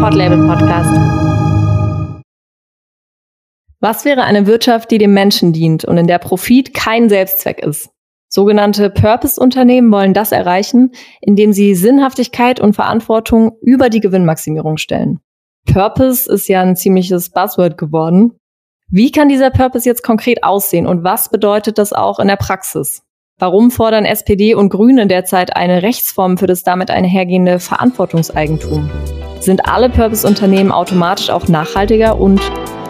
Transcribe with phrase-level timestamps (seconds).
[0.00, 0.94] Podlabel Podcast.
[3.80, 7.90] Was wäre eine Wirtschaft, die dem Menschen dient und in der Profit kein Selbstzweck ist?
[8.28, 15.18] Sogenannte Purpose-Unternehmen wollen das erreichen, indem sie Sinnhaftigkeit und Verantwortung über die Gewinnmaximierung stellen.
[15.66, 18.38] Purpose ist ja ein ziemliches Buzzword geworden.
[18.88, 23.02] Wie kann dieser Purpose jetzt konkret aussehen und was bedeutet das auch in der Praxis?
[23.40, 28.90] Warum fordern SPD und Grüne derzeit eine Rechtsform für das damit einhergehende Verantwortungseigentum?
[29.38, 32.40] Sind alle Purpose-Unternehmen automatisch auch nachhaltiger und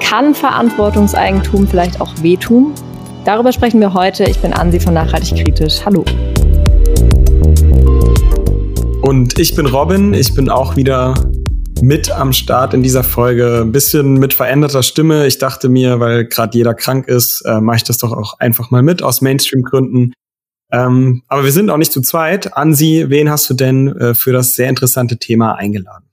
[0.00, 2.72] kann Verantwortungseigentum vielleicht auch wehtun?
[3.26, 4.24] Darüber sprechen wir heute.
[4.24, 5.84] Ich bin Ansi von Nachhaltig Kritisch.
[5.84, 6.02] Hallo.
[9.02, 10.14] Und ich bin Robin.
[10.14, 11.12] Ich bin auch wieder
[11.82, 13.60] mit am Start in dieser Folge.
[13.66, 15.26] Ein bisschen mit veränderter Stimme.
[15.26, 18.70] Ich dachte mir, weil gerade jeder krank ist, äh, mache ich das doch auch einfach
[18.70, 20.14] mal mit aus Mainstream-Gründen.
[20.70, 22.56] Ähm, aber wir sind auch nicht zu zweit.
[22.56, 26.04] Ansi, wen hast du denn äh, für das sehr interessante Thema eingeladen?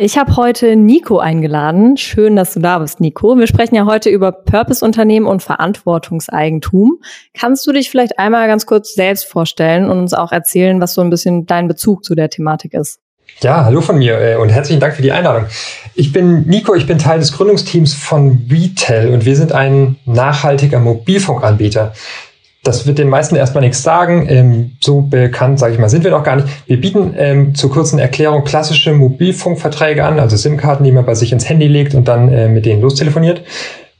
[0.00, 1.96] Ich habe heute Nico eingeladen.
[1.96, 3.36] Schön, dass du da bist, Nico.
[3.36, 7.00] Wir sprechen ja heute über Purpose-Unternehmen und Verantwortungseigentum.
[7.34, 11.00] Kannst du dich vielleicht einmal ganz kurz selbst vorstellen und uns auch erzählen, was so
[11.00, 13.00] ein bisschen dein Bezug zu der Thematik ist?
[13.40, 15.46] Ja, hallo von mir äh, und herzlichen Dank für die Einladung.
[15.96, 20.78] Ich bin Nico, ich bin Teil des Gründungsteams von Retail und wir sind ein nachhaltiger
[20.78, 21.92] Mobilfunkanbieter.
[22.68, 24.26] Das wird den meisten erstmal nichts sagen.
[24.28, 26.48] Ähm, so bekannt, sage ich mal, sind wir noch gar nicht.
[26.66, 31.32] Wir bieten ähm, zur kurzen Erklärung klassische Mobilfunkverträge an, also SIM-Karten, die man bei sich
[31.32, 33.40] ins Handy legt und dann äh, mit denen lostelefoniert.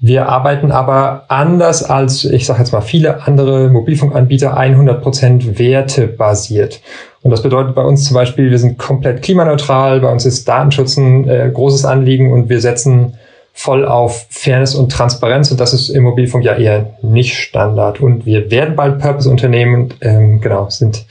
[0.01, 6.83] Wir arbeiten aber anders als, ich sage jetzt mal, viele andere Mobilfunkanbieter 100% wertebasiert.
[7.23, 10.99] Und das bedeutet bei uns zum Beispiel, wir sind komplett klimaneutral, bei uns ist Datenschutz
[10.99, 13.15] ein äh, großes Anliegen und wir setzen
[13.59, 18.01] voll auf Fairness und Transparenz und das ist im Mobilfunk ja eher nicht Standard.
[18.01, 21.07] Und wir werden bald Purpose-Unternehmen ähm, genau, sind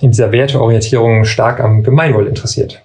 [0.00, 2.82] in dieser Werteorientierung stark am Gemeinwohl interessiert.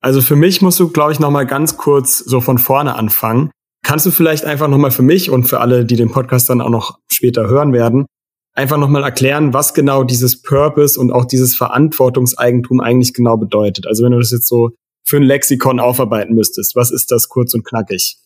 [0.00, 3.50] Also für mich musst du, glaube ich, nochmal ganz kurz so von vorne anfangen.
[3.84, 6.70] Kannst du vielleicht einfach nochmal für mich und für alle, die den Podcast dann auch
[6.70, 8.06] noch später hören werden,
[8.54, 13.86] einfach nochmal erklären, was genau dieses Purpose und auch dieses Verantwortungseigentum eigentlich genau bedeutet?
[13.86, 14.70] Also wenn du das jetzt so
[15.06, 16.76] für ein Lexikon aufarbeiten müsstest?
[16.76, 18.18] Was ist das kurz und knackig?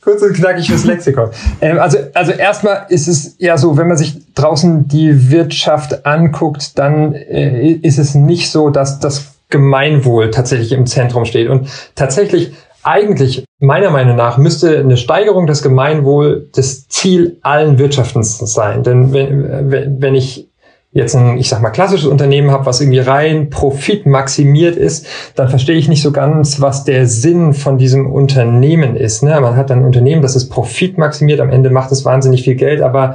[0.00, 1.30] Kurz und knackig fürs Lexikon.
[1.60, 6.78] ähm, also, also erstmal ist es ja so, wenn man sich draußen die Wirtschaft anguckt,
[6.78, 11.48] dann äh, ist es nicht so, dass das Gemeinwohl tatsächlich im Zentrum steht.
[11.48, 18.38] Und tatsächlich, eigentlich, meiner Meinung nach, müsste eine Steigerung des Gemeinwohl das Ziel allen Wirtschaftens
[18.38, 18.82] sein.
[18.82, 20.47] Denn wenn, wenn ich
[20.90, 25.76] jetzt ein, ich sag mal, klassisches Unternehmen habe, was irgendwie rein profitmaximiert ist, dann verstehe
[25.76, 29.22] ich nicht so ganz, was der Sinn von diesem Unternehmen ist.
[29.22, 29.38] Ne?
[29.40, 33.14] Man hat ein Unternehmen, das ist profitmaximiert, am Ende macht es wahnsinnig viel Geld, aber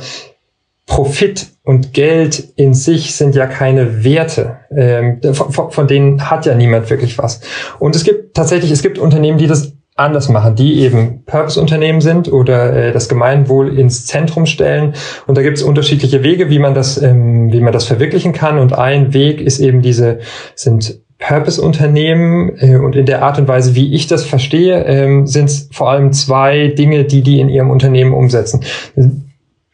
[0.85, 4.57] Profit und Geld in sich sind ja keine Werte.
[4.75, 7.39] Ähm, von, von denen hat ja niemand wirklich was.
[7.79, 12.31] Und es gibt tatsächlich, es gibt Unternehmen, die das anders machen, die eben Purpose-Unternehmen sind
[12.31, 14.93] oder äh, das Gemeinwohl ins Zentrum stellen.
[15.27, 18.57] Und da gibt es unterschiedliche Wege, wie man das, ähm, wie man das verwirklichen kann.
[18.57, 20.19] Und ein Weg ist eben diese,
[20.55, 25.45] sind Purpose-Unternehmen äh, und in der Art und Weise, wie ich das verstehe, ähm, sind
[25.45, 28.61] es vor allem zwei Dinge, die die in ihrem Unternehmen umsetzen.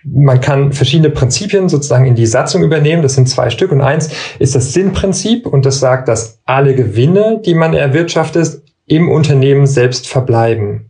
[0.03, 3.01] Man kann verschiedene Prinzipien sozusagen in die Satzung übernehmen.
[3.01, 3.71] Das sind zwei Stück.
[3.71, 4.09] Und eins
[4.39, 10.07] ist das Sinnprinzip und das sagt, dass alle Gewinne, die man erwirtschaftet, im Unternehmen selbst
[10.07, 10.89] verbleiben.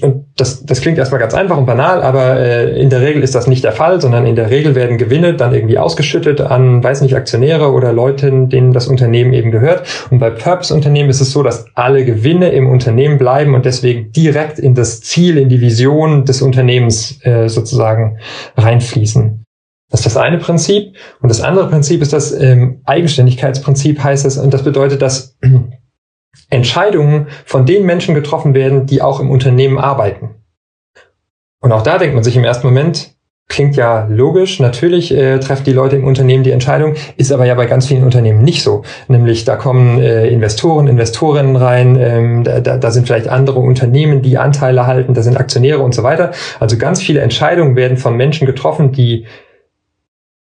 [0.00, 3.34] Und das, das klingt erstmal ganz einfach und banal, aber äh, in der Regel ist
[3.34, 7.02] das nicht der Fall, sondern in der Regel werden Gewinne dann irgendwie ausgeschüttet an, weiß
[7.02, 9.86] nicht, Aktionäre oder Leuten, denen das Unternehmen eben gehört.
[10.10, 14.58] Und bei Purpose-Unternehmen ist es so, dass alle Gewinne im Unternehmen bleiben und deswegen direkt
[14.58, 18.18] in das Ziel, in die Vision des Unternehmens äh, sozusagen
[18.56, 19.44] reinfließen.
[19.90, 20.96] Das ist das eine Prinzip.
[21.20, 24.38] Und das andere Prinzip ist das ähm, Eigenständigkeitsprinzip heißt es.
[24.38, 25.36] Und das bedeutet, dass
[26.50, 30.30] Entscheidungen von den Menschen getroffen werden, die auch im Unternehmen arbeiten.
[31.60, 33.14] Und auch da denkt man sich im ersten Moment,
[33.48, 37.54] klingt ja logisch, natürlich äh, treffen die Leute im Unternehmen die Entscheidung, ist aber ja
[37.54, 38.82] bei ganz vielen Unternehmen nicht so.
[39.06, 44.38] Nämlich da kommen äh, Investoren, Investorinnen rein, ähm, da, da sind vielleicht andere Unternehmen, die
[44.38, 46.32] Anteile halten, da sind Aktionäre und so weiter.
[46.58, 49.26] Also ganz viele Entscheidungen werden von Menschen getroffen, die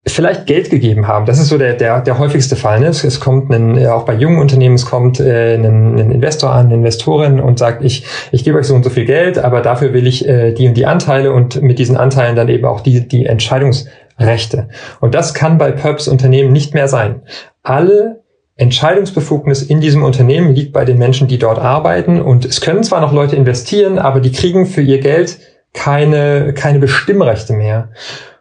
[0.06, 1.26] vielleicht Geld gegeben haben.
[1.26, 2.80] Das ist so der, der, der häufigste Fall.
[2.80, 2.88] Ne?
[2.88, 6.74] Es, kommt ein, auch bei jungen Unternehmen, es kommt äh, ein, ein Investor an, eine
[6.74, 10.06] Investorin und sagt, ich, ich gebe euch so und so viel Geld, aber dafür will
[10.08, 13.26] ich äh, die und die Anteile und mit diesen Anteilen dann eben auch die, die
[13.26, 14.68] Entscheidungsrechte.
[15.00, 17.22] Und das kann bei Purpose-Unternehmen nicht mehr sein.
[17.62, 18.22] Alle
[18.56, 22.20] Entscheidungsbefugnis in diesem Unternehmen liegt bei den Menschen, die dort arbeiten.
[22.20, 25.38] Und es können zwar noch Leute investieren, aber die kriegen für ihr Geld
[25.72, 27.90] keine, keine Bestimmrechte mehr.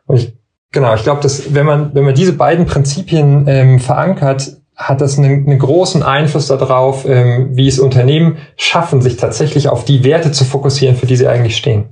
[0.07, 0.40] Und ich
[0.71, 5.17] Genau, ich glaube, dass wenn man wenn man diese beiden Prinzipien ähm, verankert, hat das
[5.17, 10.31] einen, einen großen Einfluss darauf, ähm, wie es Unternehmen schaffen, sich tatsächlich auf die Werte
[10.31, 11.89] zu fokussieren, für die sie eigentlich stehen.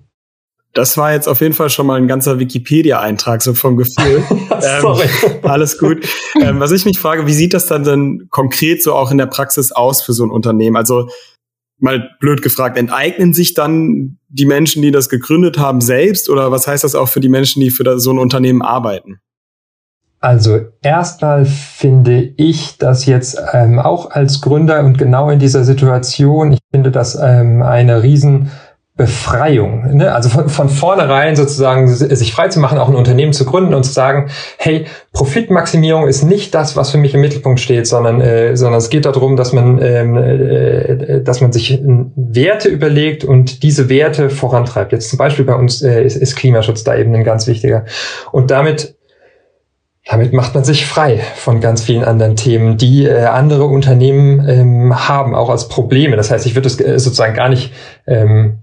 [0.74, 4.24] Das war jetzt auf jeden Fall schon mal ein ganzer Wikipedia-Eintrag, so vom Gefühl.
[4.82, 5.10] Sorry.
[5.24, 6.08] Ähm, alles gut.
[6.40, 9.26] Ähm, was ich mich frage, wie sieht das dann denn konkret so auch in der
[9.26, 10.76] Praxis aus für so ein Unternehmen?
[10.76, 11.10] Also
[11.80, 16.30] mal blöd gefragt, enteignen sich dann die Menschen, die das gegründet haben, selbst?
[16.30, 19.20] Oder was heißt das auch für die Menschen, die für so ein Unternehmen arbeiten?
[20.22, 26.52] Also erstmal finde ich das jetzt ähm, auch als Gründer und genau in dieser Situation,
[26.52, 28.52] ich finde das ähm, eine riesen
[29.00, 29.96] Befreiung.
[29.96, 30.14] Ne?
[30.14, 33.84] Also von, von vornherein sozusagen sich frei zu machen, auch ein Unternehmen zu gründen und
[33.84, 38.58] zu sagen, hey, Profitmaximierung ist nicht das, was für mich im Mittelpunkt steht, sondern, äh,
[38.58, 43.88] sondern es geht darum, dass man, ähm, äh, dass man sich Werte überlegt und diese
[43.88, 44.92] Werte vorantreibt.
[44.92, 47.86] Jetzt zum Beispiel bei uns äh, ist, ist Klimaschutz da eben ein ganz wichtiger.
[48.34, 48.96] Und damit
[50.10, 55.08] damit macht man sich frei von ganz vielen anderen Themen, die äh, andere Unternehmen ähm,
[55.08, 56.18] haben, auch als Probleme.
[56.18, 57.72] Das heißt, ich würde es äh, sozusagen gar nicht
[58.08, 58.60] ähm,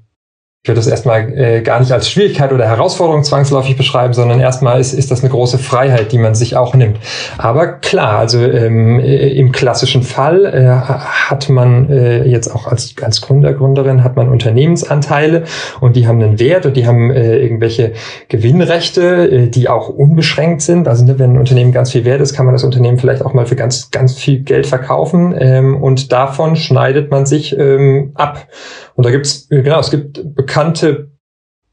[0.66, 4.80] ich würde das erstmal äh, gar nicht als Schwierigkeit oder Herausforderung zwangsläufig beschreiben, sondern erstmal
[4.80, 6.98] ist, ist das eine große Freiheit, die man sich auch nimmt.
[7.38, 12.96] Aber klar, also ähm, äh, im klassischen Fall äh, hat man äh, jetzt auch als,
[13.00, 15.44] als Gründer, Gründerin hat man Unternehmensanteile
[15.78, 17.92] und die haben einen Wert und die haben äh, irgendwelche
[18.28, 20.88] Gewinnrechte, äh, die auch unbeschränkt sind.
[20.88, 23.34] Also ne, wenn ein Unternehmen ganz viel wert ist, kann man das Unternehmen vielleicht auch
[23.34, 28.48] mal für ganz, ganz viel Geld verkaufen ähm, und davon schneidet man sich ähm, ab.
[28.96, 30.55] Und da gibt's, genau, es gibt bekannte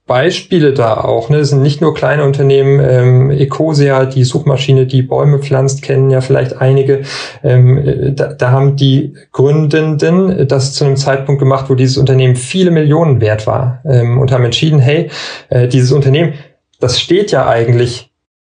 [0.05, 1.29] Beispiele da auch.
[1.29, 1.37] Ne?
[1.37, 2.79] Das sind nicht nur kleine Unternehmen.
[2.81, 7.03] Ähm, Ecosia, die Suchmaschine, die Bäume pflanzt, kennen ja vielleicht einige.
[7.41, 12.71] Ähm, da, da haben die Gründenden das zu einem Zeitpunkt gemacht, wo dieses Unternehmen viele
[12.71, 15.09] Millionen wert war ähm, und haben entschieden, hey,
[15.49, 16.33] äh, dieses Unternehmen,
[16.81, 18.12] das steht ja eigentlich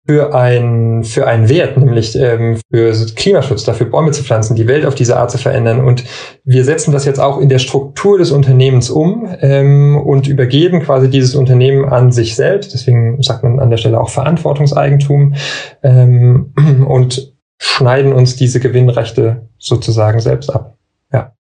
[0.09, 4.87] für ein für einen Wert, nämlich ähm, für Klimaschutz, dafür Bäume zu pflanzen, die Welt
[4.87, 5.85] auf diese Art zu verändern.
[5.85, 6.05] Und
[6.45, 11.11] wir setzen das jetzt auch in der Struktur des Unternehmens um ähm, und übergeben quasi
[11.11, 12.73] dieses Unternehmen an sich selbst.
[12.73, 15.35] Deswegen sagt man an der Stelle auch Verantwortungseigentum
[15.83, 16.55] ähm,
[16.89, 20.79] und schneiden uns diese Gewinnrechte sozusagen selbst ab.
[21.13, 21.33] Ja.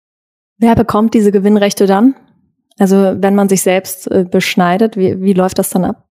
[0.58, 2.16] Wer bekommt diese Gewinnrechte dann?
[2.78, 6.07] Also wenn man sich selbst äh, beschneidet, wie, wie läuft das dann ab?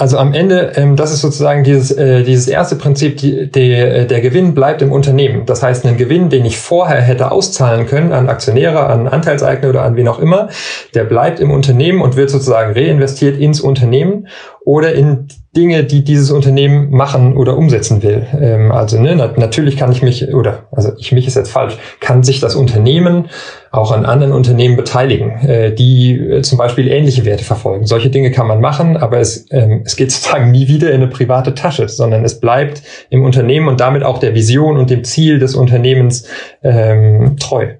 [0.00, 4.06] Also am Ende, ähm, das ist sozusagen dieses, äh, dieses erste Prinzip, die, die, äh,
[4.06, 5.44] der Gewinn bleibt im Unternehmen.
[5.44, 9.82] Das heißt, einen Gewinn, den ich vorher hätte auszahlen können an Aktionäre, an Anteilseigner oder
[9.82, 10.48] an wen auch immer,
[10.94, 14.26] der bleibt im Unternehmen und wird sozusagen reinvestiert ins Unternehmen
[14.70, 15.26] oder in
[15.56, 18.24] Dinge, die dieses Unternehmen machen oder umsetzen will.
[18.40, 22.22] Ähm, also ne, natürlich kann ich mich, oder also ich mich ist jetzt falsch, kann
[22.22, 23.28] sich das Unternehmen
[23.72, 27.84] auch an anderen Unternehmen beteiligen, äh, die äh, zum Beispiel ähnliche Werte verfolgen.
[27.84, 31.08] Solche Dinge kann man machen, aber es, ähm, es geht sozusagen nie wieder in eine
[31.08, 35.40] private Tasche, sondern es bleibt im Unternehmen und damit auch der Vision und dem Ziel
[35.40, 36.28] des Unternehmens
[36.62, 37.74] ähm, treu.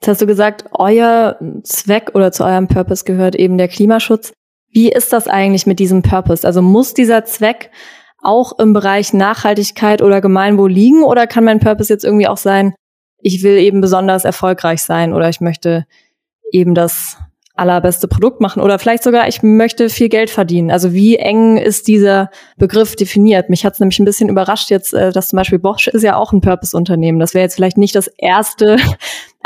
[0.00, 4.32] Jetzt hast du gesagt, euer Zweck oder zu eurem Purpose gehört eben der Klimaschutz.
[4.76, 6.46] Wie ist das eigentlich mit diesem Purpose?
[6.46, 7.70] Also muss dieser Zweck
[8.22, 12.74] auch im Bereich Nachhaltigkeit oder Gemeinwohl liegen oder kann mein Purpose jetzt irgendwie auch sein,
[13.16, 15.86] ich will eben besonders erfolgreich sein oder ich möchte
[16.52, 17.16] eben das
[17.54, 20.70] allerbeste Produkt machen oder vielleicht sogar ich möchte viel Geld verdienen.
[20.70, 22.28] Also wie eng ist dieser
[22.58, 23.48] Begriff definiert?
[23.48, 26.16] Mich hat es nämlich ein bisschen überrascht jetzt, äh, dass zum Beispiel Bosch ist ja
[26.16, 27.18] auch ein Purpose-Unternehmen.
[27.18, 28.76] Das wäre jetzt vielleicht nicht das erste.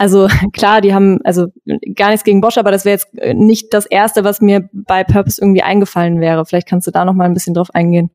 [0.00, 1.48] Also klar, die haben also
[1.94, 5.05] gar nichts gegen Bosch, aber das wäre jetzt äh, nicht das erste, was mir bei
[5.05, 6.46] Purpose irgendwie eingefallen wäre.
[6.46, 8.10] Vielleicht kannst du da noch mal ein bisschen drauf eingehen.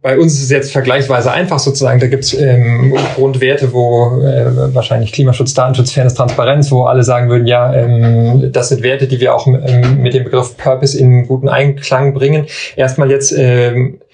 [0.00, 1.98] Bei uns ist es jetzt vergleichsweise einfach sozusagen.
[1.98, 7.28] Da gibt es ähm, Grundwerte, wo äh, wahrscheinlich Klimaschutz, Datenschutz, Fairness, Transparenz, wo alle sagen
[7.28, 11.26] würden, ja, ähm, das sind Werte, die wir auch ähm, mit dem Begriff Purpose in
[11.26, 12.46] guten Einklang bringen.
[12.76, 14.07] Erstmal jetzt ähm, äh,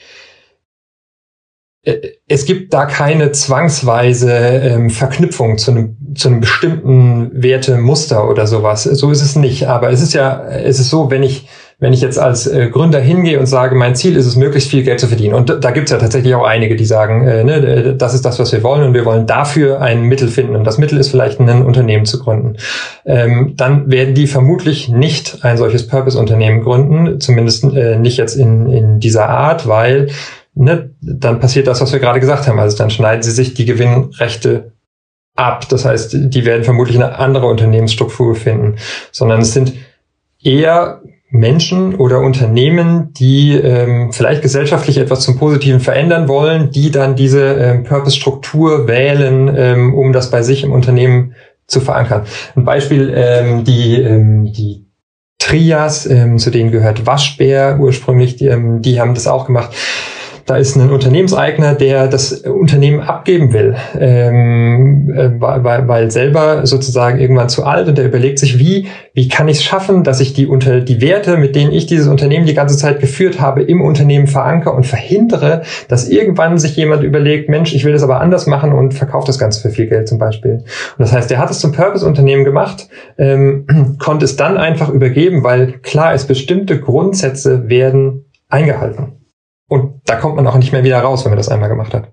[2.26, 8.84] es gibt da keine zwangsweise ähm, Verknüpfung zu einem, zu einem bestimmten Wertemuster oder sowas.
[8.84, 9.68] So ist es nicht.
[9.68, 11.46] Aber es ist ja, es ist so, wenn ich
[11.80, 14.84] wenn ich jetzt als äh, Gründer hingehe und sage, mein Ziel ist es, möglichst viel
[14.84, 15.34] Geld zu verdienen.
[15.34, 18.38] Und da gibt es ja tatsächlich auch einige, die sagen, äh, ne, das ist das,
[18.38, 20.54] was wir wollen und wir wollen dafür ein Mittel finden.
[20.54, 22.56] Und das Mittel ist vielleicht ein Unternehmen zu gründen.
[23.04, 28.70] Ähm, dann werden die vermutlich nicht ein solches Purpose-Unternehmen gründen, zumindest äh, nicht jetzt in,
[28.70, 30.08] in dieser Art, weil
[30.54, 32.58] ne, dann passiert das, was wir gerade gesagt haben.
[32.58, 34.72] Also dann schneiden sie sich die Gewinnrechte
[35.34, 35.68] ab.
[35.68, 38.76] Das heißt, die werden vermutlich eine andere Unternehmensstruktur finden,
[39.10, 39.74] sondern es sind
[40.42, 47.16] eher Menschen oder Unternehmen, die ähm, vielleicht gesellschaftlich etwas zum Positiven verändern wollen, die dann
[47.16, 51.34] diese ähm, Purpose-Struktur wählen, ähm, um das bei sich im Unternehmen
[51.66, 52.24] zu verankern.
[52.54, 54.86] Ein Beispiel, ähm, die, ähm, die
[55.38, 59.74] Trias, ähm, zu denen gehört Waschbär ursprünglich, die, ähm, die haben das auch gemacht
[60.46, 67.18] da ist ein Unternehmenseigner, der das Unternehmen abgeben will, ähm, äh, weil, weil selber sozusagen
[67.18, 70.34] irgendwann zu alt und der überlegt sich, wie, wie kann ich es schaffen, dass ich
[70.34, 73.80] die unter die Werte, mit denen ich dieses Unternehmen die ganze Zeit geführt habe, im
[73.80, 78.46] Unternehmen verankere und verhindere, dass irgendwann sich jemand überlegt, Mensch, ich will das aber anders
[78.46, 80.52] machen und verkauft das Ganze für viel Geld zum Beispiel.
[80.52, 80.64] Und
[80.98, 85.78] das heißt, der hat es zum Purpose-Unternehmen gemacht, ähm, konnte es dann einfach übergeben, weil
[85.82, 89.23] klar ist, bestimmte Grundsätze werden eingehalten.
[89.74, 92.12] Und da kommt man auch nicht mehr wieder raus, wenn man das einmal gemacht hat.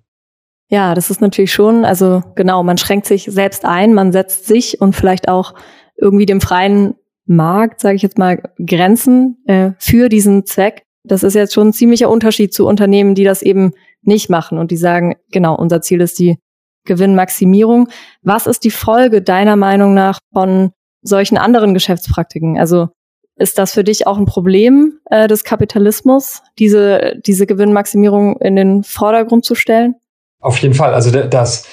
[0.67, 4.81] Ja, das ist natürlich schon, also genau, man schränkt sich selbst ein, man setzt sich
[4.81, 5.53] und vielleicht auch
[5.95, 6.95] irgendwie dem freien
[7.27, 10.87] Markt, sage ich jetzt mal, Grenzen äh, für diesen Zweck.
[11.03, 14.71] Das ist jetzt schon ein ziemlicher Unterschied zu Unternehmen, die das eben nicht machen und
[14.71, 16.39] die sagen, genau, unser Ziel ist die
[16.85, 17.89] Gewinnmaximierung.
[18.23, 20.71] Was ist die Folge deiner Meinung nach von
[21.03, 22.57] solchen anderen Geschäftspraktiken?
[22.57, 22.87] Also
[23.35, 28.83] ist das für dich auch ein Problem äh, des Kapitalismus, diese, diese Gewinnmaximierung in den
[28.83, 29.95] Vordergrund zu stellen?
[30.39, 30.93] Auf jeden Fall.
[30.93, 31.65] Also das,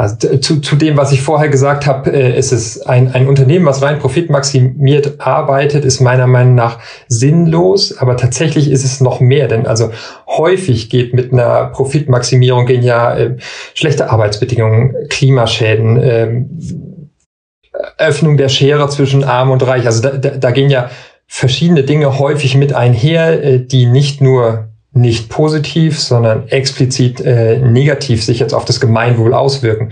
[0.00, 3.66] also zu, zu dem, was ich vorher gesagt habe, äh, ist es ein, ein Unternehmen,
[3.66, 9.46] was rein profitmaximiert arbeitet, ist meiner Meinung nach sinnlos, aber tatsächlich ist es noch mehr,
[9.46, 9.90] denn also
[10.26, 13.36] häufig geht mit einer Profitmaximierung gehen ja äh,
[13.74, 16.44] schlechte Arbeitsbedingungen, Klimaschäden, äh,
[17.98, 19.86] Öffnung der Schere zwischen Arm und Reich.
[19.86, 20.90] Also da, da, da gehen ja
[21.26, 28.24] verschiedene Dinge häufig mit einher, äh, die nicht nur nicht positiv, sondern explizit äh, negativ
[28.24, 29.90] sich jetzt auf das Gemeinwohl auswirken.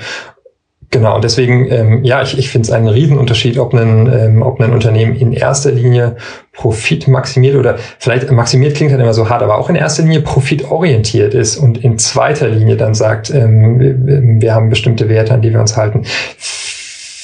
[0.90, 4.58] Genau, und deswegen, ähm, ja, ich, ich finde es einen Riesenunterschied, ob ein, ähm, ob
[4.58, 6.16] ein Unternehmen in erster Linie
[6.52, 10.22] Profit maximiert oder vielleicht maximiert klingt halt immer so hart, aber auch in erster Linie
[10.22, 15.42] profitorientiert ist und in zweiter Linie dann sagt, ähm, wir, wir haben bestimmte Werte, an
[15.42, 16.04] die wir uns halten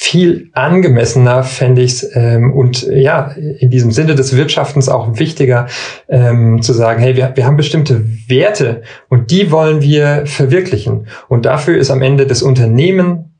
[0.05, 5.65] viel angemessener fände ich es ähm, und ja, in diesem Sinne des Wirtschaftens auch wichtiger
[6.07, 11.07] ähm, zu sagen, hey, wir, wir haben bestimmte Werte und die wollen wir verwirklichen.
[11.27, 13.34] Und dafür ist am Ende das Unternehmen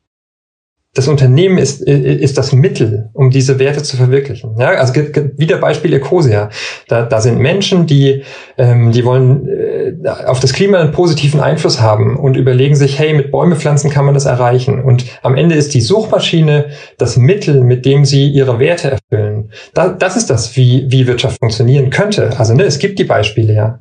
[0.96, 4.56] das Unternehmen ist, ist das Mittel, um diese Werte zu verwirklichen.
[4.58, 6.48] Ja, also wieder Beispiel Ecosia.
[6.88, 8.22] Da, da sind Menschen, die,
[8.56, 13.12] ähm, die wollen äh, auf das Klima einen positiven Einfluss haben und überlegen sich, hey,
[13.12, 14.82] mit Bäume pflanzen kann man das erreichen.
[14.82, 19.52] Und am Ende ist die Suchmaschine das Mittel, mit dem sie ihre Werte erfüllen.
[19.74, 22.30] Da, das ist das, wie, wie Wirtschaft funktionieren könnte.
[22.38, 23.80] Also ne, es gibt die Beispiele ja.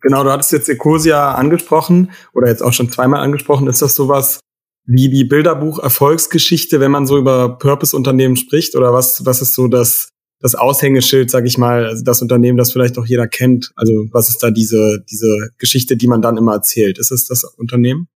[0.00, 3.66] Genau, du hattest jetzt Ecosia angesprochen oder jetzt auch schon zweimal angesprochen.
[3.66, 4.40] Ist das sowas,
[4.84, 8.74] wie die Bilderbuch-Erfolgsgeschichte, wenn man so über Purpose-Unternehmen spricht?
[8.76, 10.08] Oder was, was ist so das,
[10.40, 13.70] das Aushängeschild, sag ich mal, also das Unternehmen, das vielleicht auch jeder kennt?
[13.76, 16.98] Also was ist da diese, diese Geschichte, die man dann immer erzählt?
[16.98, 18.08] Ist es das Unternehmen?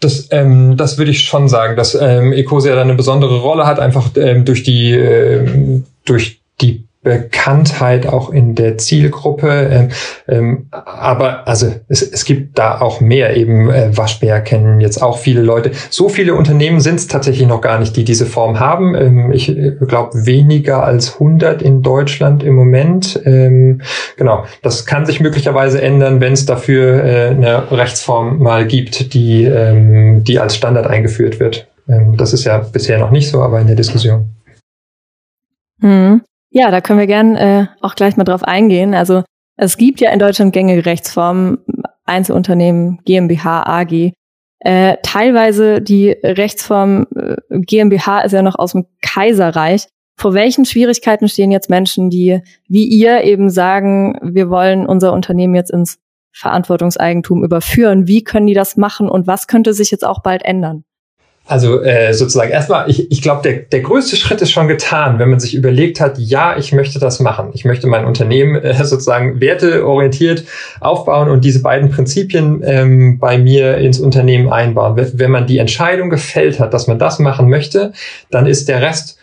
[0.00, 3.80] Das, ähm, das würde ich schon sagen, dass ähm, Ecosia da eine besondere Rolle hat,
[3.80, 9.68] einfach ähm, durch die ähm, durch die Bekanntheit auch in der Zielgruppe.
[9.70, 9.88] Ähm,
[10.26, 13.36] ähm, aber also es, es gibt da auch mehr.
[13.36, 15.70] Eben äh, Waschbär kennen jetzt auch viele Leute.
[15.88, 18.96] So viele Unternehmen sind es tatsächlich noch gar nicht, die diese Form haben.
[18.96, 23.20] Ähm, ich äh, glaube weniger als 100 in Deutschland im Moment.
[23.24, 23.82] Ähm,
[24.16, 29.44] genau, das kann sich möglicherweise ändern, wenn es dafür äh, eine Rechtsform mal gibt, die,
[29.44, 31.68] ähm, die als Standard eingeführt wird.
[31.88, 34.26] Ähm, das ist ja bisher noch nicht so, aber in der Diskussion.
[35.80, 36.22] Hm.
[36.50, 38.94] Ja, da können wir gern äh, auch gleich mal drauf eingehen.
[38.94, 39.24] Also
[39.56, 41.58] es gibt ja in Deutschland gängige Rechtsformen,
[42.04, 44.12] Einzelunternehmen, GmbH, AG.
[44.60, 49.86] Äh, teilweise die Rechtsform äh, GmbH ist ja noch aus dem Kaiserreich.
[50.18, 55.54] Vor welchen Schwierigkeiten stehen jetzt Menschen, die wie ihr eben sagen, wir wollen unser Unternehmen
[55.54, 55.98] jetzt ins
[56.32, 58.06] Verantwortungseigentum überführen?
[58.06, 60.84] Wie können die das machen und was könnte sich jetzt auch bald ändern?
[61.46, 65.30] Also äh, sozusagen erstmal, ich, ich glaube, der, der größte Schritt ist schon getan, wenn
[65.30, 67.50] man sich überlegt hat, ja, ich möchte das machen.
[67.54, 70.44] Ich möchte mein Unternehmen äh, sozusagen werteorientiert
[70.80, 74.96] aufbauen und diese beiden Prinzipien ähm, bei mir ins Unternehmen einbauen.
[74.96, 77.92] Wenn man die Entscheidung gefällt hat, dass man das machen möchte,
[78.30, 79.18] dann ist der Rest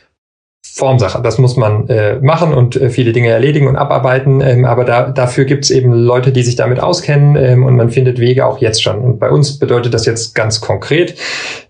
[0.75, 1.21] Formsache.
[1.21, 4.41] Das muss man äh, machen und äh, viele Dinge erledigen und abarbeiten.
[4.41, 7.91] Ähm, aber da, dafür gibt es eben Leute, die sich damit auskennen ähm, und man
[7.91, 9.01] findet Wege auch jetzt schon.
[9.01, 11.13] Und bei uns bedeutet das jetzt ganz konkret,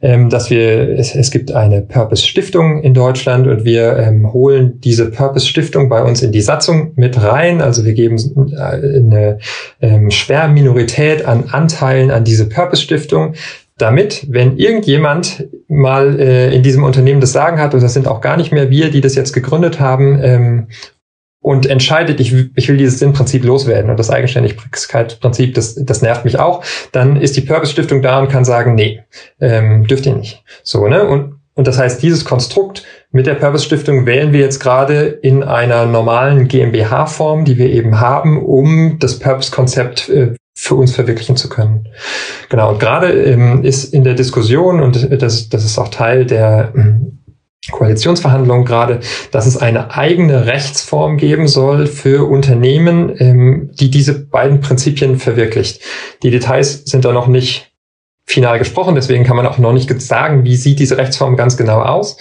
[0.01, 5.11] ähm, dass wir, es, es gibt eine Purpose-Stiftung in Deutschland und wir ähm, holen diese
[5.11, 7.61] Purpose-Stiftung bei uns in die Satzung mit rein.
[7.61, 8.15] Also wir geben
[8.55, 9.39] äh, eine
[9.81, 13.33] ähm, Schwerminorität an Anteilen an diese Purpose-Stiftung
[13.77, 18.21] damit, wenn irgendjemand mal äh, in diesem Unternehmen das Sagen hat, und das sind auch
[18.21, 20.67] gar nicht mehr wir, die das jetzt gegründet haben, ähm,
[21.43, 26.39] und entscheidet, ich, ich will dieses Sinnprinzip loswerden und das Eigenständigkeitsprinzip, das, das nervt mich
[26.39, 26.63] auch,
[26.93, 29.03] dann ist die Purpose-Stiftung da und kann sagen, nee,
[29.41, 30.41] ähm, dürft ihr nicht.
[30.63, 31.05] So, ne?
[31.05, 35.85] Und, und das heißt, dieses Konstrukt mit der Purpose-Stiftung wählen wir jetzt gerade in einer
[35.85, 41.89] normalen GmbH-Form, die wir eben haben, um das Purpose-Konzept äh, für uns verwirklichen zu können.
[42.47, 46.71] Genau, und gerade ähm, ist in der Diskussion, und das, das ist auch Teil der
[46.73, 47.19] ähm,
[47.69, 49.01] Koalitionsverhandlungen gerade,
[49.31, 55.81] dass es eine eigene Rechtsform geben soll für Unternehmen, ähm, die diese beiden Prinzipien verwirklicht.
[56.23, 57.73] Die Details sind da noch nicht
[58.25, 61.81] final gesprochen, deswegen kann man auch noch nicht sagen, wie sieht diese Rechtsform ganz genau
[61.81, 62.15] aus.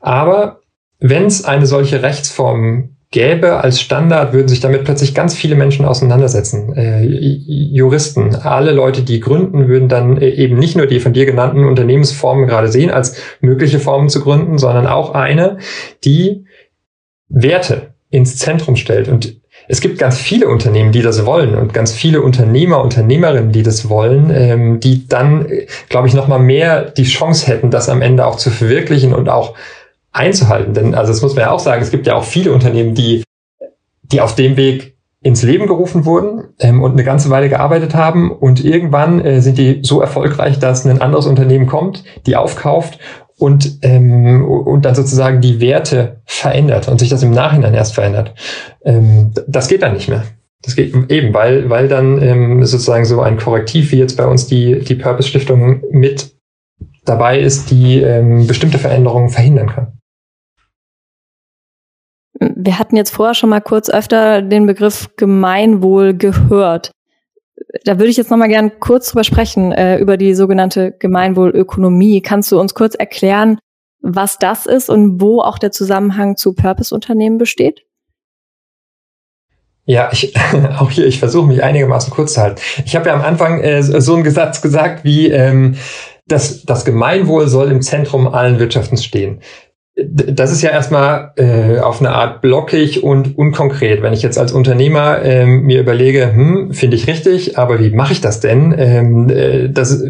[0.00, 0.60] Aber
[1.00, 5.86] wenn es eine solche Rechtsform gäbe als Standard, würden sich damit plötzlich ganz viele Menschen
[5.86, 6.74] auseinandersetzen.
[6.76, 11.24] Äh, Juristen, alle Leute, die gründen, würden dann äh, eben nicht nur die von dir
[11.24, 15.58] genannten Unternehmensformen gerade sehen als mögliche Formen zu gründen, sondern auch eine,
[16.04, 16.44] die
[17.28, 19.08] Werte ins Zentrum stellt.
[19.08, 23.62] Und es gibt ganz viele Unternehmen, die das wollen und ganz viele Unternehmer, Unternehmerinnen, die
[23.62, 27.88] das wollen, ähm, die dann, äh, glaube ich, noch mal mehr die Chance hätten, das
[27.88, 29.54] am Ende auch zu verwirklichen und auch
[30.18, 30.74] einzuhalten.
[30.74, 33.22] Denn, also das muss man ja auch sagen, es gibt ja auch viele Unternehmen, die,
[34.02, 38.30] die auf dem Weg ins Leben gerufen wurden ähm, und eine ganze Weile gearbeitet haben
[38.30, 42.98] und irgendwann äh, sind die so erfolgreich, dass ein anderes Unternehmen kommt, die aufkauft
[43.36, 48.34] und ähm, und dann sozusagen die Werte verändert und sich das im Nachhinein erst verändert.
[48.84, 50.24] Ähm, das geht dann nicht mehr.
[50.62, 54.46] Das geht eben, weil weil dann ähm, sozusagen so ein Korrektiv wie jetzt bei uns
[54.46, 56.36] die die Purpose Stiftung mit
[57.04, 59.97] dabei ist, die ähm, bestimmte Veränderungen verhindern kann.
[62.60, 66.90] Wir hatten jetzt vorher schon mal kurz öfter den Begriff Gemeinwohl gehört.
[67.84, 72.20] Da würde ich jetzt noch mal gern kurz drüber sprechen, äh, über die sogenannte Gemeinwohlökonomie.
[72.20, 73.60] Kannst du uns kurz erklären,
[74.00, 77.84] was das ist und wo auch der Zusammenhang zu Purpose-Unternehmen besteht?
[79.84, 80.34] Ja, ich,
[80.80, 82.60] auch hier, ich versuche mich einigermaßen kurz zu halten.
[82.84, 85.76] Ich habe ja am Anfang äh, so einen Satz gesagt wie, ähm,
[86.26, 89.42] das, das Gemeinwohl soll im Zentrum allen Wirtschaftens stehen
[90.00, 94.00] das ist ja erstmal äh, auf eine Art blockig und unkonkret.
[94.00, 98.12] Wenn ich jetzt als Unternehmer ähm, mir überlege, hm, finde ich richtig, aber wie mache
[98.12, 98.72] ich das denn?
[98.78, 100.04] Ähm, äh, das,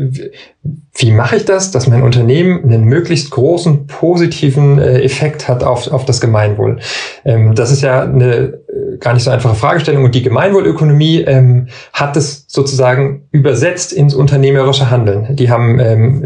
[0.95, 5.91] wie mache ich das, dass mein Unternehmen einen möglichst großen positiven äh, Effekt hat auf,
[5.91, 6.81] auf das Gemeinwohl?
[7.25, 8.61] Ähm, das ist ja eine
[9.01, 14.91] gar nicht so einfache Fragestellung und die Gemeinwohlökonomie ähm, hat es sozusagen übersetzt ins unternehmerische
[14.91, 15.37] Handeln.
[15.37, 16.23] Die haben ähm,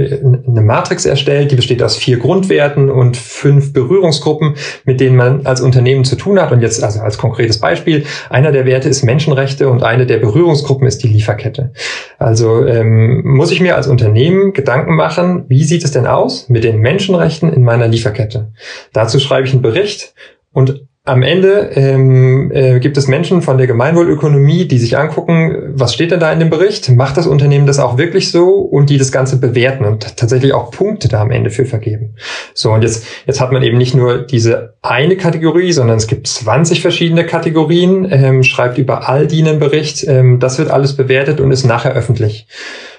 [0.47, 5.61] eine Matrix erstellt, die besteht aus vier Grundwerten und fünf Berührungsgruppen, mit denen man als
[5.61, 6.51] Unternehmen zu tun hat.
[6.51, 10.87] Und jetzt also als konkretes Beispiel, einer der Werte ist Menschenrechte und eine der Berührungsgruppen
[10.87, 11.73] ist die Lieferkette.
[12.19, 16.65] Also ähm, muss ich mir als Unternehmen Gedanken machen, wie sieht es denn aus mit
[16.65, 18.53] den Menschenrechten in meiner Lieferkette?
[18.93, 20.15] Dazu schreibe ich einen Bericht
[20.53, 25.95] und am Ende ähm, äh, gibt es Menschen von der Gemeinwohlökonomie, die sich angucken, was
[25.95, 26.89] steht denn da in dem Bericht?
[26.91, 28.61] Macht das Unternehmen das auch wirklich so?
[28.61, 32.15] Und die das Ganze bewerten und tatsächlich auch Punkte da am Ende für vergeben.
[32.55, 36.29] So, und jetzt, jetzt hat man eben nicht nur diese eine Kategorie, sondern es gibt
[36.29, 40.07] 20 verschiedene Kategorien, ähm, schreibt über all die einen Bericht.
[40.07, 42.47] Ähm, das wird alles bewertet und ist nachher öffentlich.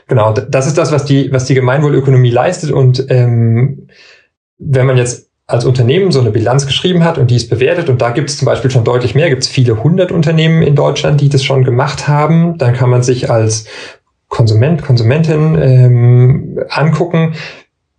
[0.07, 2.71] Genau, das ist das, was die, was die Gemeinwohlökonomie leistet.
[2.71, 3.87] Und ähm,
[4.57, 8.01] wenn man jetzt als Unternehmen so eine Bilanz geschrieben hat und die ist bewertet und
[8.01, 11.19] da gibt es zum Beispiel schon deutlich mehr, gibt es viele hundert Unternehmen in Deutschland,
[11.19, 13.65] die das schon gemacht haben, dann kann man sich als
[14.29, 17.33] Konsument, Konsumentin ähm, angucken,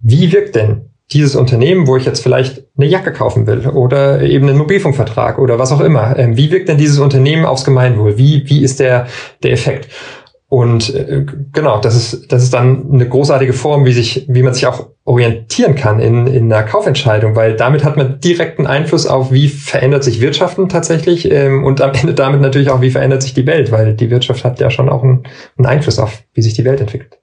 [0.01, 4.49] wie wirkt denn dieses Unternehmen, wo ich jetzt vielleicht eine Jacke kaufen will oder eben
[4.49, 8.17] einen Mobilfunkvertrag oder was auch immer, ähm, wie wirkt denn dieses Unternehmen aufs Gemeinwohl?
[8.17, 9.07] Wie, wie ist der,
[9.43, 9.89] der Effekt?
[10.49, 14.55] Und äh, genau, das ist, das ist dann eine großartige Form, wie sich, wie man
[14.55, 19.33] sich auch orientieren kann in, in einer Kaufentscheidung, weil damit hat man direkten Einfluss auf,
[19.33, 23.35] wie verändert sich Wirtschaften tatsächlich ähm, und am Ende damit natürlich auch, wie verändert sich
[23.35, 25.25] die Welt, weil die Wirtschaft hat ja schon auch einen,
[25.59, 27.19] einen Einfluss auf, wie sich die Welt entwickelt.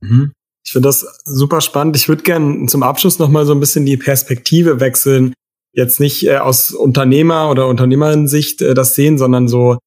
[0.00, 0.32] Mhm.
[0.62, 1.96] Ich finde das super spannend.
[1.96, 5.32] Ich würde gerne zum Abschluss nochmal so ein bisschen die Perspektive wechseln.
[5.72, 9.78] Jetzt nicht äh, aus Unternehmer- oder Unternehmerin-Sicht äh, das sehen, sondern so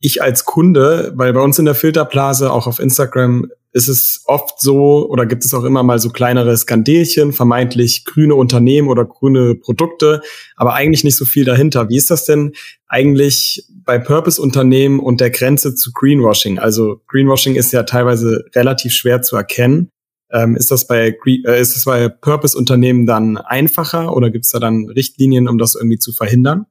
[0.00, 4.58] ich als Kunde, weil bei uns in der Filterblase, auch auf Instagram, ist es oft
[4.58, 9.54] so oder gibt es auch immer mal so kleinere Skandelchen, vermeintlich grüne Unternehmen oder grüne
[9.54, 10.22] Produkte,
[10.56, 11.90] aber eigentlich nicht so viel dahinter.
[11.90, 12.52] Wie ist das denn
[12.88, 16.58] eigentlich bei Purpose-Unternehmen und der Grenze zu Greenwashing?
[16.58, 19.90] Also Greenwashing ist ja teilweise relativ schwer zu erkennen.
[20.32, 24.58] Ähm, ist das bei äh, ist das bei Purpose-Unternehmen dann einfacher oder gibt es da
[24.58, 26.64] dann Richtlinien, um das irgendwie zu verhindern?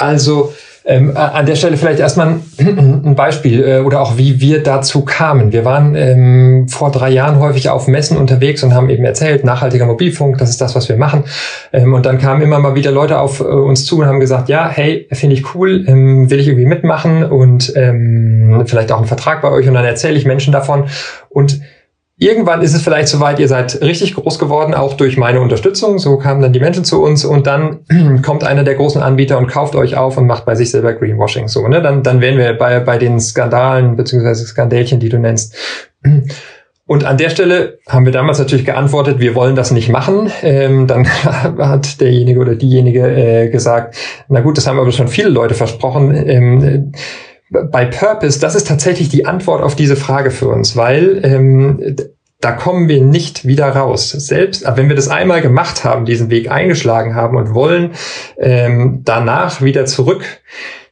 [0.00, 0.52] Also
[0.84, 5.52] ähm, an der Stelle vielleicht erstmal ein, Beispiel äh, oder auch wie wir dazu kamen.
[5.52, 9.84] Wir waren ähm, vor drei Jahren häufig auf Messen unterwegs und haben eben erzählt, nachhaltiger
[9.84, 11.24] Mobilfunk, das ist das, was wir machen.
[11.72, 14.48] Ähm, und dann kamen immer mal wieder Leute auf äh, uns zu und haben gesagt,
[14.48, 19.06] ja, hey, finde ich cool, ähm, will ich irgendwie mitmachen und ähm, vielleicht auch einen
[19.06, 20.84] Vertrag bei euch und dann erzähle ich Menschen davon.
[21.28, 21.60] Und
[22.20, 25.98] irgendwann ist es vielleicht soweit, ihr seid richtig groß geworden, auch durch meine Unterstützung.
[25.98, 27.80] So kamen dann die Menschen zu uns und dann
[28.22, 31.48] kommt einer der großen Anbieter und kauft euch auf und macht bei sich selber Greenwashing.
[31.48, 31.82] So, ne?
[31.82, 35.56] Dann, dann wären wir bei, bei den Skandalen beziehungsweise Skandälchen, die du nennst.
[36.86, 40.28] Und an der Stelle haben wir damals natürlich geantwortet, wir wollen das nicht machen.
[40.42, 41.06] Ähm, dann
[41.58, 43.96] hat derjenige oder diejenige äh, gesagt,
[44.28, 46.12] na gut, das haben aber schon viele Leute versprochen.
[46.12, 46.92] Ähm,
[47.50, 51.96] bei Purpose, das ist tatsächlich die Antwort auf diese Frage für uns, weil ähm,
[52.40, 54.10] da kommen wir nicht wieder raus.
[54.10, 57.92] Selbst wenn wir das einmal gemacht haben, diesen Weg eingeschlagen haben und wollen
[58.38, 60.24] ähm, danach wieder zurück,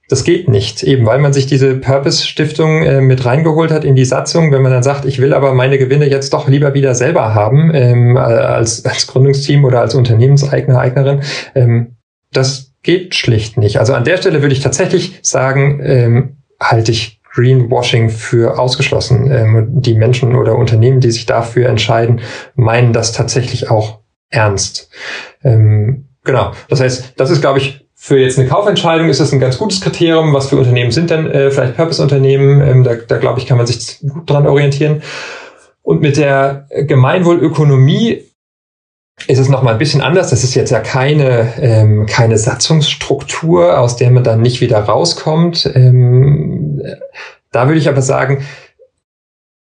[0.08, 4.06] das geht nicht, eben weil man sich diese Purpose-Stiftung äh, mit reingeholt hat in die
[4.06, 4.52] Satzung.
[4.52, 7.70] Wenn man dann sagt, ich will aber meine Gewinne jetzt doch lieber wieder selber haben,
[7.74, 11.20] ähm, als, als Gründungsteam oder als Unternehmenseigner, Eignerin,
[11.54, 11.96] ähm,
[12.32, 13.78] das geht schlicht nicht.
[13.78, 19.30] Also an der Stelle würde ich tatsächlich sagen, ähm, halte ich Greenwashing für ausgeschlossen.
[19.30, 22.20] Ähm, die Menschen oder Unternehmen, die sich dafür entscheiden,
[22.54, 24.90] meinen das tatsächlich auch ernst.
[25.44, 26.52] Ähm, genau.
[26.68, 29.80] Das heißt, das ist, glaube ich, für jetzt eine Kaufentscheidung ist das ein ganz gutes
[29.80, 30.32] Kriterium.
[30.32, 32.60] Was für Unternehmen sind denn äh, vielleicht Purpose-Unternehmen?
[32.60, 35.02] Ähm, da, da glaube ich, kann man sich gut dran orientieren.
[35.82, 38.27] Und mit der Gemeinwohlökonomie
[39.26, 40.30] ist es noch mal ein bisschen anders.
[40.30, 45.70] Das ist jetzt ja keine, ähm, keine Satzungsstruktur, aus der man dann nicht wieder rauskommt.
[45.74, 46.82] Ähm,
[47.50, 48.44] da würde ich aber sagen,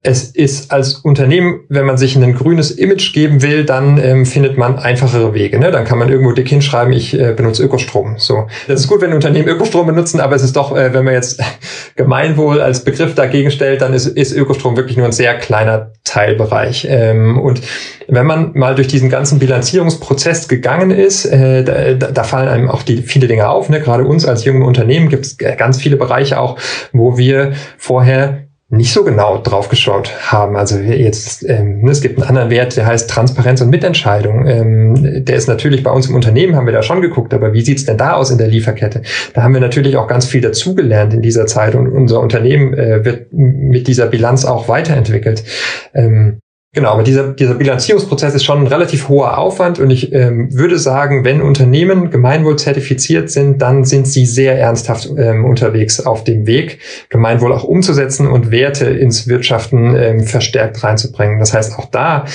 [0.06, 4.58] es ist als Unternehmen, wenn man sich ein grünes Image geben will, dann ähm, findet
[4.58, 5.58] man einfachere Wege.
[5.58, 5.72] Ne?
[5.72, 8.16] Dann kann man irgendwo dick hinschreiben, ich äh, benutze Ökostrom.
[8.18, 11.13] So, das ist gut, wenn Unternehmen Ökostrom benutzen, aber es ist doch, äh, wenn man
[11.13, 11.42] jetzt
[11.96, 16.86] Gemeinwohl als Begriff dagegen stellt, dann ist, ist Ökostrom wirklich nur ein sehr kleiner Teilbereich.
[16.89, 17.62] Ähm, und
[18.10, 22.84] wenn man mal durch diesen ganzen Bilanzierungsprozess gegangen ist, äh, da, da fallen einem auch
[22.84, 23.70] die viele Dinge auf.
[23.70, 23.80] Ne?
[23.80, 26.58] Gerade uns als junge Unternehmen gibt es ganz viele Bereiche auch,
[26.92, 30.55] wo wir vorher nicht so genau drauf geschaut haben.
[30.55, 34.47] Also jetzt, ähm, es gibt einen anderen Wert, der heißt Transparenz und Mitentscheidung.
[34.47, 37.62] Ähm, der ist natürlich bei uns im Unternehmen, haben wir da schon geguckt, aber wie
[37.62, 39.03] sieht's denn da aus in der Lieferkette?
[39.36, 43.05] Da haben wir natürlich auch ganz viel dazugelernt in dieser Zeit und unser Unternehmen äh,
[43.05, 45.43] wird mit dieser Bilanz auch weiterentwickelt.
[45.93, 46.39] Ähm,
[46.75, 50.79] Genau, aber dieser, dieser Bilanzierungsprozess ist schon ein relativ hoher Aufwand und ich ähm, würde
[50.79, 56.47] sagen, wenn Unternehmen Gemeinwohl zertifiziert sind, dann sind sie sehr ernsthaft ähm, unterwegs auf dem
[56.47, 61.38] Weg, Gemeinwohl auch umzusetzen und Werte ins Wirtschaften ähm, verstärkt reinzubringen.
[61.38, 62.25] Das heißt, auch da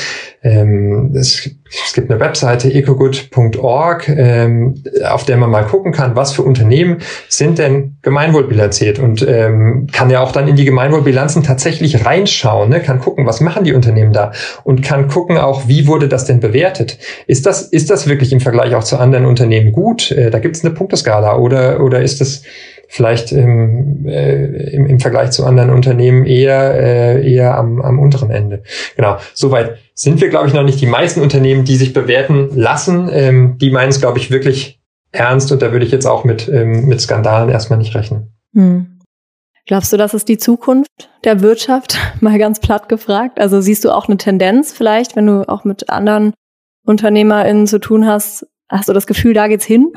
[0.42, 6.32] ähm, es, es, gibt eine Webseite ecogood.org, ähm, auf der man mal gucken kann, was
[6.32, 6.98] für Unternehmen
[7.28, 12.80] sind denn gemeinwohlbilanziert und ähm, kann ja auch dann in die Gemeinwohlbilanzen tatsächlich reinschauen, ne?
[12.80, 16.38] kann gucken, was machen die Unternehmen da und kann gucken auch, wie wurde das denn
[16.38, 16.98] bewertet?
[17.26, 20.12] Ist das, ist das wirklich im Vergleich auch zu anderen Unternehmen gut?
[20.12, 22.42] Äh, da gibt es eine Punkteskala oder, oder ist das
[22.88, 28.30] vielleicht im, äh, im, im Vergleich zu anderen Unternehmen eher, äh, eher am, am unteren
[28.30, 28.62] Ende.
[28.96, 30.80] Genau, soweit sind wir, glaube ich, noch nicht.
[30.80, 34.80] Die meisten Unternehmen, die sich bewerten lassen, ähm, die meinen es, glaube ich, wirklich
[35.12, 38.32] ernst und da würde ich jetzt auch mit, ähm, mit Skandalen erstmal nicht rechnen.
[38.54, 38.98] Hm.
[39.66, 41.98] Glaubst du, das ist die Zukunft der Wirtschaft?
[42.20, 43.38] Mal ganz platt gefragt.
[43.38, 46.32] Also siehst du auch eine Tendenz vielleicht, wenn du auch mit anderen
[46.86, 48.46] UnternehmerInnen zu tun hast?
[48.70, 49.92] Hast du das Gefühl, da geht's hin?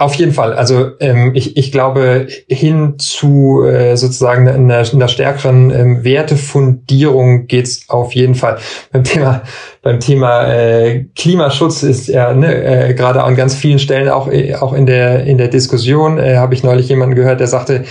[0.00, 0.52] Auf jeden Fall.
[0.52, 7.88] Also ähm, ich, ich glaube, hin zu äh, sozusagen einer, einer stärkeren ähm, Wertefundierung geht's
[7.88, 8.58] auf jeden Fall.
[8.92, 9.42] Beim Thema,
[9.82, 14.54] beim Thema äh, Klimaschutz ist ja ne, äh, gerade an ganz vielen Stellen auch, äh,
[14.54, 17.84] auch in der in der Diskussion äh, habe ich neulich jemanden gehört, der sagte,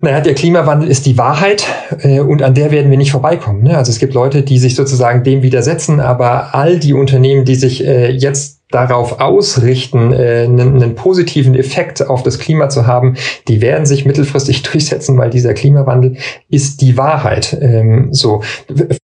[0.00, 1.64] naja, der Klimawandel ist die Wahrheit
[2.00, 3.62] äh, und an der werden wir nicht vorbeikommen.
[3.62, 3.76] Ne?
[3.76, 7.84] Also es gibt Leute, die sich sozusagen dem widersetzen, aber all die Unternehmen, die sich
[7.86, 13.14] äh, jetzt darauf ausrichten, äh, einen, einen, positiven Effekt auf das Klima zu haben,
[13.46, 16.16] die werden sich mittelfristig durchsetzen, weil dieser Klimawandel
[16.50, 17.56] ist die Wahrheit.
[17.60, 18.42] Ähm, so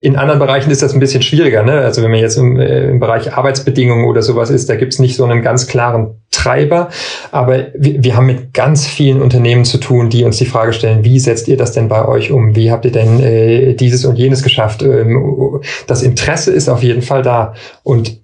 [0.00, 1.62] in anderen Bereichen ist das ein bisschen schwieriger.
[1.62, 1.80] Ne?
[1.80, 5.16] Also wenn man jetzt im, äh, im Bereich Arbeitsbedingungen oder sowas ist, da gibt's nicht
[5.16, 6.88] so einen ganz klaren Treiber.
[7.30, 11.04] Aber wir, wir haben mit ganz vielen Unternehmen zu tun, die uns die Frage stellen:
[11.04, 12.56] Wie setzt ihr das denn bei euch um?
[12.56, 14.82] Wie habt ihr denn äh, dieses und jenes geschafft?
[14.82, 17.52] Ähm, das Interesse ist auf jeden Fall da
[17.82, 18.22] und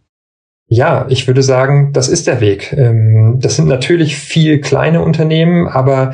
[0.75, 2.75] ja, ich würde sagen, das ist der Weg.
[2.77, 6.13] Ähm, das sind natürlich viel kleine Unternehmen, aber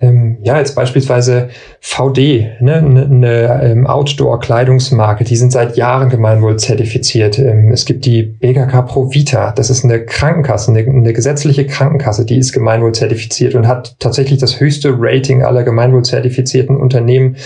[0.00, 7.38] ähm, ja, jetzt beispielsweise VD, ne, eine, ähm, Outdoor-Kleidungsmarke, die sind seit Jahren gemeinwohl zertifiziert.
[7.38, 12.38] es gibt die BKK Pro Vita, das ist eine Krankenkasse, eine, eine gesetzliche Krankenkasse, die
[12.38, 17.36] ist gemeinwohl zertifiziert und hat tatsächlich das höchste Rating aller gemeinwohl zertifizierten Unternehmen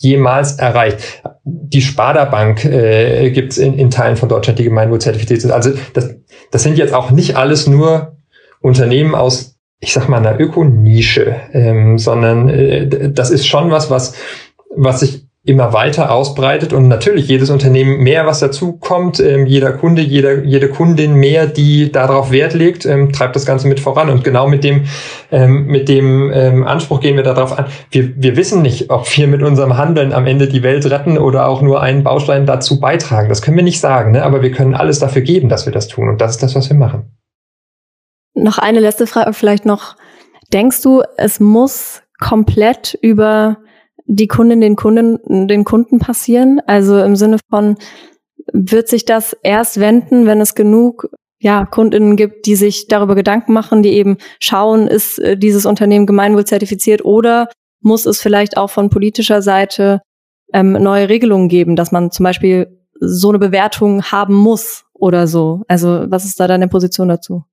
[0.00, 1.19] jemals erreicht.
[1.44, 5.52] Die Sparda Bank äh, gibt es in, in Teilen von Deutschland, die gemeinwohlzertifiziert sind.
[5.52, 6.16] Also das,
[6.50, 8.16] das sind jetzt auch nicht alles nur
[8.60, 14.14] Unternehmen aus, ich sag mal, einer Ökonische, ähm, sondern äh, das ist schon was, was,
[14.76, 19.72] was sich immer weiter ausbreitet und natürlich jedes Unternehmen mehr, was dazu kommt, ähm, jeder
[19.72, 24.10] Kunde, jeder, jede Kundin mehr, die darauf Wert legt, ähm, treibt das Ganze mit voran.
[24.10, 24.84] Und genau mit dem,
[25.32, 27.66] ähm, mit dem ähm, Anspruch gehen wir darauf an.
[27.90, 31.48] Wir, wir wissen nicht, ob wir mit unserem Handeln am Ende die Welt retten oder
[31.48, 33.30] auch nur einen Baustein dazu beitragen.
[33.30, 34.22] Das können wir nicht sagen, ne?
[34.22, 36.10] aber wir können alles dafür geben, dass wir das tun.
[36.10, 37.16] Und das ist das, was wir machen.
[38.34, 39.96] Noch eine letzte Frage vielleicht noch.
[40.52, 43.56] Denkst du, es muss komplett über
[44.12, 46.60] die Kundin den Kunden, den Kunden passieren?
[46.66, 47.76] Also im Sinne von,
[48.52, 53.52] wird sich das erst wenden, wenn es genug ja, Kundinnen gibt, die sich darüber Gedanken
[53.52, 57.48] machen, die eben schauen, ist äh, dieses Unternehmen gemeinwohlzertifiziert oder
[57.80, 60.02] muss es vielleicht auch von politischer Seite
[60.52, 65.62] ähm, neue Regelungen geben, dass man zum Beispiel so eine Bewertung haben muss oder so?
[65.66, 67.44] Also was ist da deine Position dazu?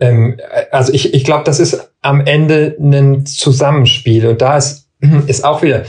[0.00, 0.38] Ähm,
[0.70, 4.81] also ich, ich glaube, das ist am Ende ein Zusammenspiel und da ist
[5.26, 5.82] ist auch wieder,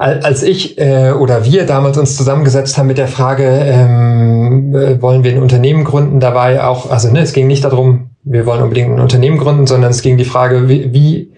[0.00, 5.24] als ich äh, oder wir damals uns zusammengesetzt haben mit der Frage, ähm, äh, wollen
[5.24, 8.46] wir ein Unternehmen gründen, da war ja auch, also ne, es ging nicht darum, wir
[8.46, 11.32] wollen unbedingt ein Unternehmen gründen, sondern es ging die Frage, wie, wie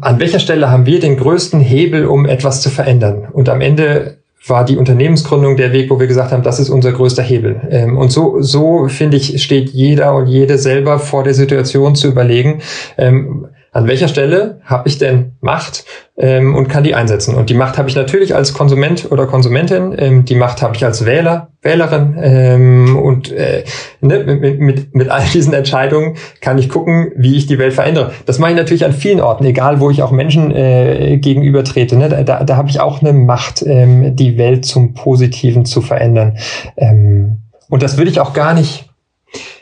[0.00, 3.28] an welcher Stelle haben wir den größten Hebel, um etwas zu verändern?
[3.32, 6.92] Und am Ende war die Unternehmensgründung der Weg, wo wir gesagt haben, das ist unser
[6.92, 7.60] größter Hebel.
[7.70, 12.08] Ähm, und so, so finde ich, steht jeder und jede selber vor der Situation zu
[12.08, 12.60] überlegen,
[12.98, 15.84] ähm, an welcher Stelle habe ich denn Macht
[16.16, 17.34] ähm, und kann die einsetzen.
[17.34, 20.84] Und die Macht habe ich natürlich als Konsument oder Konsumentin, ähm, die Macht habe ich
[20.84, 23.64] als Wähler, Wählerin ähm, und äh,
[24.00, 28.12] ne, mit, mit, mit all diesen Entscheidungen kann ich gucken, wie ich die Welt verändere.
[28.26, 31.96] Das mache ich natürlich an vielen Orten, egal wo ich auch Menschen äh, gegenüber trete.
[31.96, 32.08] Ne?
[32.08, 36.38] Da, da, da habe ich auch eine Macht, ähm, die Welt zum Positiven zu verändern.
[36.76, 38.88] Ähm, und das würde ich auch gar nicht,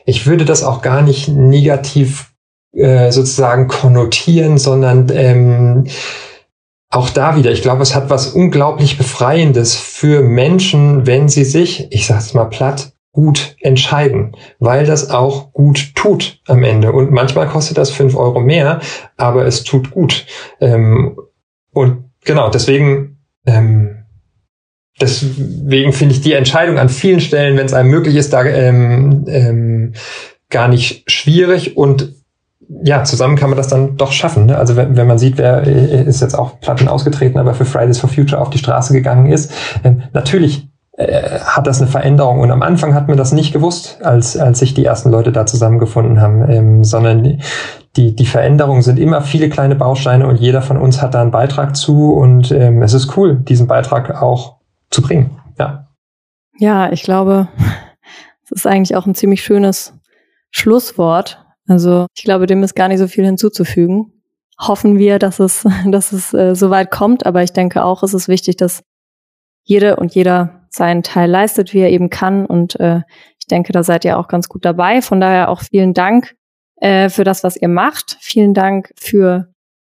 [0.05, 2.32] ich würde das auch gar nicht negativ
[2.73, 5.85] äh, sozusagen konnotieren, sondern ähm,
[6.91, 11.91] auch da wieder, ich glaube, es hat was unglaublich Befreiendes für Menschen, wenn sie sich,
[11.91, 16.93] ich sag's mal platt, gut entscheiden, weil das auch gut tut am Ende.
[16.93, 18.81] Und manchmal kostet das fünf Euro mehr,
[19.17, 20.27] aber es tut gut.
[20.61, 21.19] Ähm,
[21.73, 24.05] und genau, deswegen, ähm,
[25.01, 29.25] deswegen finde ich die Entscheidung an vielen Stellen, wenn es einem möglich ist, da ähm,
[29.29, 29.93] ähm,
[30.49, 32.22] gar nicht schwierig und
[32.83, 34.47] ja, zusammen kann man das dann doch schaffen.
[34.47, 34.57] Ne?
[34.57, 37.99] Also wenn, wenn man sieht, wer äh, ist jetzt auch Platten ausgetreten, aber für Fridays
[37.99, 39.53] for Future auf die Straße gegangen ist,
[39.85, 42.41] ähm, natürlich äh, hat das eine Veränderung.
[42.41, 45.47] Und am Anfang hat man das nicht gewusst, als, als sich die ersten Leute da
[45.47, 47.41] zusammengefunden haben, ähm, sondern
[47.97, 51.31] die, die Veränderungen sind immer viele kleine Bausteine und jeder von uns hat da einen
[51.31, 54.57] Beitrag zu und ähm, es ist cool, diesen Beitrag auch
[54.91, 55.39] zu bringen.
[55.59, 55.89] Ja,
[56.59, 57.49] ja ich glaube,
[58.45, 59.95] es ist eigentlich auch ein ziemlich schönes
[60.51, 61.42] Schlusswort
[61.73, 64.13] also ich glaube, dem ist gar nicht so viel hinzuzufügen.
[64.61, 68.15] Hoffen wir, dass es, dass es äh, so weit kommt, aber ich denke auch, es
[68.15, 68.83] ist wichtig, dass
[69.65, 72.47] jede und jeder seinen Teil leistet, wie er eben kann.
[72.47, 73.01] Und äh,
[73.39, 75.03] ich denke, da seid ihr auch ganz gut dabei.
[75.03, 76.35] Von daher auch vielen Dank
[76.77, 78.17] äh, für das, was ihr macht.
[78.21, 79.49] Vielen Dank für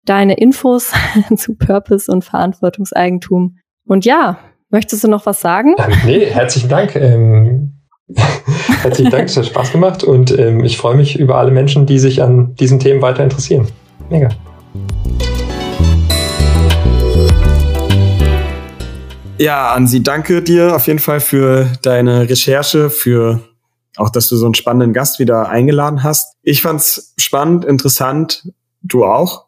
[0.05, 0.93] deine Infos
[1.37, 3.59] zu Purpose und Verantwortungseigentum.
[3.87, 4.39] Und ja,
[4.71, 5.75] möchtest du noch was sagen?
[6.05, 6.95] Nee, herzlichen Dank.
[6.97, 7.74] Ähm
[8.83, 11.99] Herzlichen Dank, es hat Spaß gemacht und ähm, ich freue mich über alle Menschen, die
[11.99, 13.69] sich an diesen Themen weiter interessieren.
[14.11, 14.29] Mega.
[19.39, 23.41] Ja, Ansi, danke dir auf jeden Fall für deine Recherche, für
[23.97, 26.37] auch, dass du so einen spannenden Gast wieder eingeladen hast.
[26.43, 28.49] Ich fand's spannend, interessant.
[28.83, 29.47] Du auch?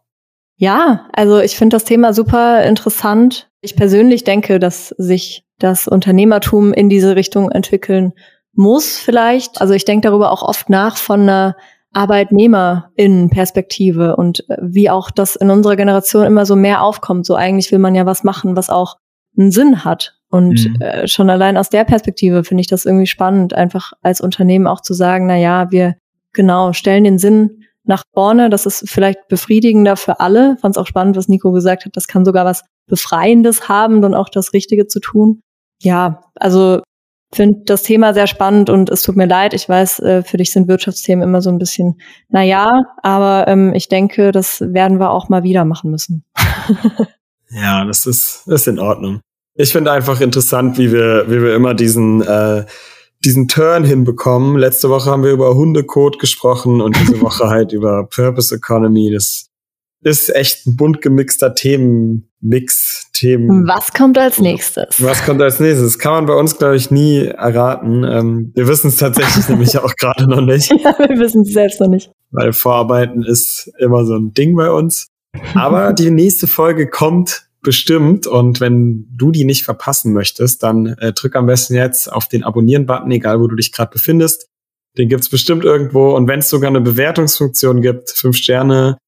[0.56, 3.50] Ja, also ich finde das Thema super interessant.
[3.60, 8.14] Ich persönlich denke, dass sich das Unternehmertum in diese Richtung entwickeln
[8.56, 9.60] muss vielleicht.
[9.60, 11.56] Also ich denke darüber auch oft nach von einer
[11.92, 17.26] Arbeitnehmerinnenperspektive und äh, wie auch das in unserer Generation immer so mehr aufkommt.
[17.26, 18.96] So eigentlich will man ja was machen, was auch
[19.36, 20.14] einen Sinn hat.
[20.28, 20.80] Und mhm.
[20.80, 24.82] äh, schon allein aus der Perspektive finde ich das irgendwie spannend, einfach als Unternehmen auch
[24.82, 25.96] zu sagen, na ja, wir
[26.32, 28.50] genau stellen den Sinn nach vorne.
[28.50, 30.56] Das ist vielleicht befriedigender für alle.
[30.58, 31.96] Fand es auch spannend, was Nico gesagt hat.
[31.96, 35.40] Das kann sogar was Befreiendes haben, dann auch das Richtige zu tun.
[35.80, 36.82] Ja, also
[37.32, 39.54] finde das Thema sehr spannend und es tut mir leid.
[39.54, 43.72] Ich weiß, äh, für dich sind Wirtschaftsthemen immer so ein bisschen, na ja, aber ähm,
[43.74, 46.24] ich denke, das werden wir auch mal wieder machen müssen.
[47.50, 49.20] ja, das ist, ist in Ordnung.
[49.54, 52.64] Ich finde einfach interessant, wie wir, wie wir immer diesen, äh,
[53.24, 54.56] diesen Turn hinbekommen.
[54.56, 59.10] Letzte Woche haben wir über Hundecode gesprochen und diese Woche halt über Purpose Economy.
[59.12, 59.48] Das
[60.06, 63.08] ist echt ein bunt gemixter Themenmix.
[63.12, 63.66] Themen.
[63.66, 65.02] Was kommt als nächstes?
[65.02, 65.94] Was kommt als nächstes?
[65.94, 68.04] Das kann man bei uns, glaube ich, nie erraten.
[68.04, 70.70] Ähm, wir wissen es tatsächlich nämlich auch gerade noch nicht.
[70.70, 72.10] Ja, wir wissen es selbst noch nicht.
[72.30, 75.08] Weil Vorarbeiten ist immer so ein Ding bei uns.
[75.54, 78.26] Aber die nächste Folge kommt bestimmt.
[78.26, 82.44] Und wenn du die nicht verpassen möchtest, dann äh, drück am besten jetzt auf den
[82.44, 84.46] Abonnieren-Button, egal wo du dich gerade befindest.
[84.98, 86.14] Den gibt's bestimmt irgendwo.
[86.14, 88.98] Und wenn es sogar eine Bewertungsfunktion gibt, fünf Sterne,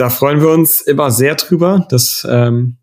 [0.00, 1.86] da freuen wir uns immer sehr drüber.
[1.90, 2.76] Das ähm,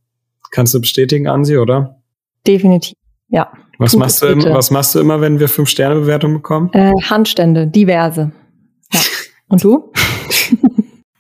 [0.52, 2.00] kannst du bestätigen, Ansi, oder?
[2.46, 2.96] Definitiv,
[3.30, 3.52] ja.
[3.80, 6.70] Was machst, du, was machst du immer, wenn wir fünf Sterne Bewertung bekommen?
[6.74, 8.32] Äh, Handstände, diverse.
[8.94, 9.00] Ja.
[9.50, 9.92] Und du?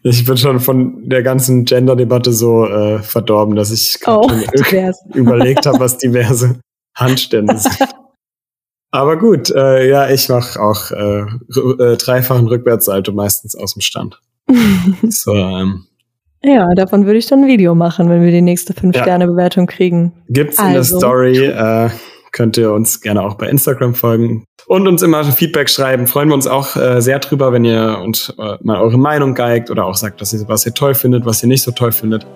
[0.03, 4.25] Ich bin schon von der ganzen Gender-Debatte so äh, verdorben, dass ich oh,
[5.13, 6.61] überlegt habe, was diverse
[6.95, 7.89] Handstände sind.
[8.91, 14.21] Aber gut, äh, ja, ich mache auch äh, äh, dreifachen Rückwärtssalto meistens aus dem Stand.
[15.09, 15.86] so, ähm,
[16.47, 20.13] ja, davon würde ich dann ein Video machen, wenn wir die nächste Fünf-Sterne-Bewertung kriegen.
[20.29, 20.67] Gibt's also.
[20.67, 20.97] in der also.
[20.97, 21.89] Story, äh,
[22.31, 26.07] könnt ihr uns gerne auch bei Instagram folgen und uns immer Feedback schreiben.
[26.07, 29.71] Freuen wir uns auch äh, sehr drüber, wenn ihr uns äh, mal eure Meinung geigt
[29.71, 32.27] oder auch sagt, dass ihr, was ihr toll findet, was ihr nicht so toll findet.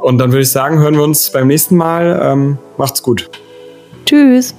[0.00, 2.20] Und dann würde ich sagen, hören wir uns beim nächsten Mal.
[2.22, 3.28] Ähm, macht's gut.
[4.04, 4.54] Tschüss.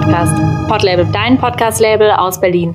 [0.00, 0.32] Podcast.
[0.66, 2.74] Podlabel, dein Podcast-Label aus Berlin.